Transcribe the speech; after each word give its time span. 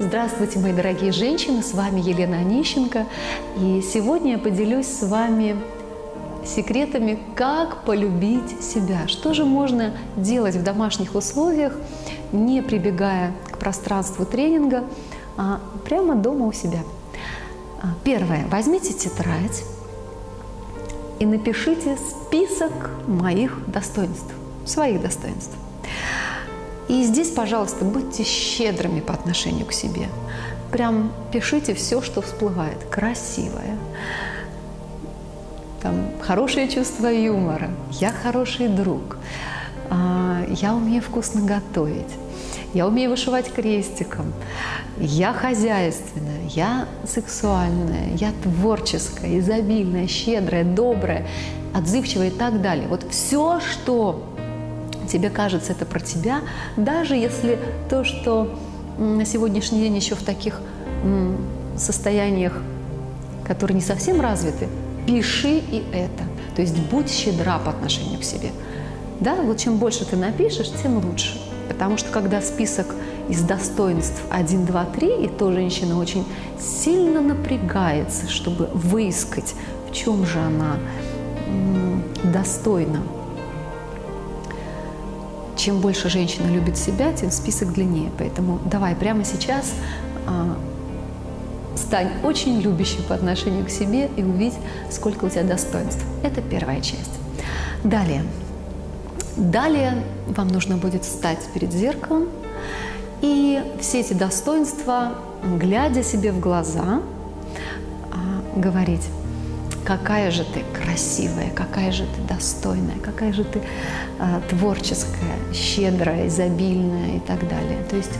Здравствуйте, 0.00 0.58
мои 0.58 0.72
дорогие 0.72 1.12
женщины, 1.12 1.62
с 1.62 1.72
вами 1.72 2.00
Елена 2.00 2.38
Онищенко. 2.38 3.06
И 3.60 3.80
сегодня 3.80 4.32
я 4.32 4.38
поделюсь 4.38 4.88
с 4.88 5.06
вами 5.06 5.56
секретами, 6.44 7.16
как 7.36 7.84
полюбить 7.84 8.60
себя. 8.60 9.06
Что 9.06 9.34
же 9.34 9.44
можно 9.44 9.92
делать 10.16 10.56
в 10.56 10.64
домашних 10.64 11.14
условиях, 11.14 11.74
не 12.32 12.60
прибегая 12.60 13.34
к 13.52 13.58
пространству 13.58 14.26
тренинга, 14.26 14.82
а 15.36 15.60
прямо 15.84 16.16
дома 16.16 16.46
у 16.46 16.52
себя. 16.52 16.80
А, 17.80 17.90
первое. 18.02 18.46
Возьмите 18.50 18.94
тетрадь 18.94 19.62
и 21.20 21.24
напишите 21.24 21.96
список 21.98 22.90
моих 23.06 23.60
достоинств, 23.70 24.34
своих 24.66 25.00
достоинств. 25.00 25.56
И 26.88 27.02
здесь, 27.04 27.30
пожалуйста, 27.30 27.84
будьте 27.84 28.24
щедрыми 28.24 29.00
по 29.00 29.14
отношению 29.14 29.66
к 29.66 29.72
себе. 29.72 30.08
Прям 30.70 31.12
пишите 31.32 31.74
все, 31.74 32.02
что 32.02 32.20
всплывает. 32.20 32.78
Красивое. 32.90 33.78
Там, 35.82 36.06
хорошее 36.20 36.68
чувство 36.68 37.08
юмора. 37.08 37.70
Я 37.90 38.10
хороший 38.10 38.68
друг. 38.68 39.18
А, 39.90 40.44
я 40.48 40.74
умею 40.74 41.02
вкусно 41.02 41.42
готовить. 41.42 42.12
Я 42.74 42.88
умею 42.88 43.10
вышивать 43.10 43.52
крестиком. 43.52 44.32
Я 44.98 45.32
хозяйственная, 45.32 46.48
я 46.50 46.88
сексуальная, 47.06 48.14
я 48.16 48.32
творческая, 48.42 49.38
изобильная, 49.38 50.08
щедрая, 50.08 50.64
добрая, 50.64 51.26
отзывчивая 51.72 52.28
и 52.28 52.30
так 52.30 52.62
далее. 52.62 52.88
Вот 52.88 53.04
все, 53.10 53.60
что 53.60 54.24
тебе 55.08 55.30
кажется 55.30 55.72
это 55.72 55.84
про 55.84 56.00
тебя, 56.00 56.40
даже 56.76 57.14
если 57.14 57.58
то, 57.88 58.04
что 58.04 58.58
на 58.98 59.24
сегодняшний 59.24 59.80
день 59.80 59.96
еще 59.96 60.14
в 60.14 60.22
таких 60.22 60.60
состояниях, 61.76 62.60
которые 63.46 63.74
не 63.74 63.82
совсем 63.82 64.20
развиты, 64.20 64.68
пиши 65.06 65.58
и 65.58 65.84
это. 65.92 66.24
То 66.56 66.62
есть 66.62 66.78
будь 66.78 67.10
щедра 67.10 67.58
по 67.58 67.70
отношению 67.70 68.20
к 68.20 68.24
себе. 68.24 68.50
Да, 69.20 69.34
вот 69.34 69.58
чем 69.58 69.78
больше 69.78 70.04
ты 70.04 70.16
напишешь, 70.16 70.70
тем 70.82 71.04
лучше. 71.04 71.40
Потому 71.68 71.96
что 71.96 72.10
когда 72.10 72.40
список 72.40 72.94
из 73.28 73.42
достоинств 73.42 74.22
1, 74.30 74.66
2, 74.66 74.84
3, 74.84 75.24
и 75.24 75.28
то 75.28 75.50
женщина 75.52 75.98
очень 75.98 76.24
сильно 76.60 77.20
напрягается, 77.20 78.28
чтобы 78.28 78.68
выискать, 78.74 79.54
в 79.88 79.94
чем 79.94 80.26
же 80.26 80.38
она 80.38 80.76
достойна 82.22 83.00
чем 85.64 85.80
больше 85.80 86.10
женщина 86.10 86.48
любит 86.48 86.76
себя, 86.76 87.12
тем 87.14 87.30
список 87.30 87.72
длиннее. 87.72 88.10
Поэтому 88.18 88.60
давай 88.66 88.94
прямо 88.94 89.24
сейчас 89.24 89.72
а, 90.26 90.58
стань 91.74 92.10
очень 92.22 92.60
любящей 92.60 93.02
по 93.02 93.14
отношению 93.14 93.64
к 93.64 93.70
себе 93.70 94.10
и 94.14 94.22
увидь, 94.22 94.52
сколько 94.90 95.24
у 95.24 95.30
тебя 95.30 95.42
достоинств. 95.42 96.04
Это 96.22 96.42
первая 96.42 96.82
часть. 96.82 97.12
Далее. 97.82 98.24
Далее 99.38 100.02
вам 100.26 100.48
нужно 100.48 100.76
будет 100.76 101.04
встать 101.04 101.40
перед 101.54 101.72
зеркалом 101.72 102.28
и 103.22 103.62
все 103.80 104.00
эти 104.00 104.12
достоинства, 104.12 105.14
глядя 105.42 106.02
себе 106.02 106.30
в 106.30 106.40
глаза, 106.40 107.00
а, 108.12 108.58
говорить 108.60 109.08
какая 109.84 110.30
же 110.30 110.44
ты 110.44 110.62
красивая, 110.72 111.50
какая 111.50 111.92
же 111.92 112.04
ты 112.04 112.20
достойная, 112.22 112.98
какая 113.02 113.32
же 113.32 113.44
ты 113.44 113.60
э, 114.18 114.40
творческая, 114.48 115.36
щедрая, 115.52 116.28
изобильная 116.28 117.16
и 117.16 117.20
так 117.20 117.48
далее. 117.48 117.78
То 117.90 117.96
есть 117.96 118.12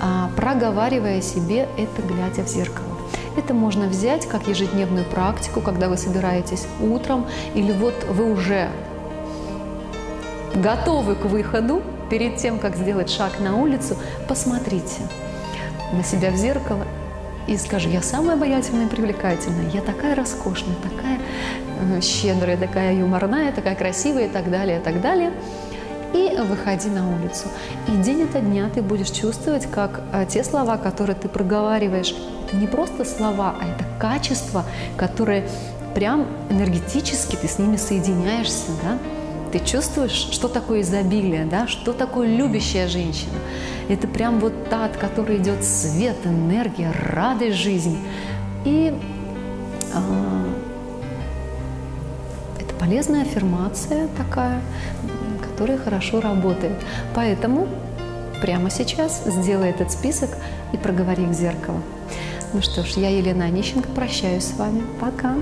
э, 0.00 0.28
проговаривая 0.36 1.20
себе 1.20 1.68
это, 1.76 2.02
глядя 2.02 2.42
в 2.42 2.48
зеркало. 2.48 2.86
Это 3.36 3.54
можно 3.54 3.86
взять 3.86 4.26
как 4.26 4.46
ежедневную 4.46 5.04
практику, 5.06 5.60
когда 5.60 5.88
вы 5.88 5.96
собираетесь 5.96 6.66
утром, 6.80 7.26
или 7.54 7.72
вот 7.72 7.94
вы 8.10 8.30
уже 8.30 8.68
готовы 10.54 11.14
к 11.14 11.24
выходу, 11.24 11.82
перед 12.10 12.36
тем, 12.36 12.58
как 12.58 12.76
сделать 12.76 13.08
шаг 13.08 13.40
на 13.40 13.56
улицу, 13.56 13.96
посмотрите 14.28 15.00
на 15.94 16.04
себя 16.04 16.30
в 16.30 16.36
зеркало 16.36 16.84
и 17.46 17.56
скажи, 17.56 17.88
я 17.88 18.02
самая 18.02 18.36
обаятельная 18.36 18.86
и 18.86 18.88
привлекательная, 18.88 19.68
я 19.70 19.80
такая 19.80 20.14
роскошная, 20.14 20.76
такая 20.82 21.18
э, 21.80 22.00
щедрая, 22.00 22.56
такая 22.56 22.94
юморная, 22.94 23.52
такая 23.52 23.74
красивая 23.74 24.26
и 24.26 24.28
так 24.28 24.50
далее, 24.50 24.78
и 24.78 24.82
так 24.82 25.00
далее. 25.00 25.32
И 26.14 26.36
выходи 26.46 26.90
на 26.90 27.08
улицу. 27.08 27.48
И 27.88 27.92
день 28.02 28.24
ото 28.24 28.40
дня 28.40 28.68
ты 28.72 28.82
будешь 28.82 29.10
чувствовать, 29.10 29.66
как 29.70 30.02
э, 30.12 30.26
те 30.28 30.44
слова, 30.44 30.76
которые 30.76 31.16
ты 31.16 31.28
проговариваешь, 31.28 32.14
это 32.46 32.56
не 32.56 32.66
просто 32.66 33.04
слова, 33.04 33.54
а 33.60 33.64
это 33.64 33.84
качество, 33.98 34.64
которое 34.96 35.48
прям 35.94 36.26
энергетически 36.50 37.36
ты 37.36 37.48
с 37.48 37.58
ними 37.58 37.76
соединяешься, 37.76 38.70
да? 38.82 38.98
Ты 39.52 39.60
чувствуешь, 39.60 40.12
что 40.12 40.48
такое 40.48 40.80
изобилие, 40.80 41.44
да? 41.44 41.68
что 41.68 41.92
такое 41.92 42.26
любящая 42.26 42.88
женщина. 42.88 43.34
Это 43.88 44.08
прям 44.08 44.40
вот 44.40 44.70
та, 44.70 44.86
от 44.86 44.96
которой 44.96 45.36
идет 45.36 45.62
свет, 45.62 46.16
энергия, 46.24 46.90
радость 46.90 47.58
жизни. 47.58 47.98
И 48.64 48.94
а, 49.94 50.46
это 52.58 52.74
полезная 52.76 53.22
аффирмация 53.22 54.08
такая, 54.16 54.62
которая 55.42 55.76
хорошо 55.76 56.22
работает. 56.22 56.78
Поэтому 57.14 57.68
прямо 58.40 58.70
сейчас 58.70 59.22
сделай 59.26 59.68
этот 59.68 59.92
список 59.92 60.30
и 60.72 60.78
проговори 60.78 61.26
к 61.26 61.32
зеркалу. 61.34 61.82
Ну 62.54 62.62
что 62.62 62.84
ж, 62.84 62.92
я 62.96 63.10
Елена 63.10 63.44
Онищенко, 63.44 63.90
прощаюсь 63.90 64.44
с 64.44 64.56
вами. 64.56 64.82
Пока! 64.98 65.34